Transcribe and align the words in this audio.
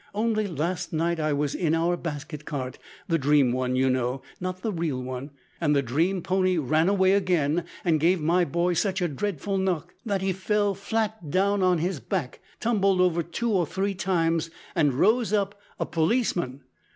Only 0.15 0.47
last 0.47 0.93
night 0.93 1.19
I 1.19 1.31
was 1.31 1.53
in 1.53 1.75
our 1.75 1.95
basket 1.95 2.43
cart 2.43 2.79
the 3.07 3.19
dream 3.19 3.51
one, 3.51 3.75
you 3.75 3.87
know, 3.87 4.23
not 4.39 4.63
the 4.63 4.71
real 4.73 4.99
one 4.99 5.29
and 5.61 5.75
the 5.75 5.83
dream 5.83 6.23
pony 6.23 6.57
ran 6.57 6.89
away 6.89 7.11
again, 7.13 7.65
and 7.85 7.99
gave 7.99 8.19
my 8.19 8.43
boy 8.43 8.73
such 8.73 8.99
a 8.99 9.07
dreadful 9.07 9.59
knock 9.59 9.93
that 10.03 10.23
he 10.23 10.33
fell 10.33 10.73
flat 10.73 11.29
down 11.29 11.61
on 11.61 11.77
his 11.77 11.99
back, 11.99 12.39
tumbled 12.59 12.99
over 12.99 13.21
two 13.21 13.51
or 13.51 13.67
three 13.67 13.93
times, 13.93 14.49
and 14.73 14.95
rose 14.95 15.31
up 15.33 15.61
a 15.79 15.85
policeman! 15.85 16.63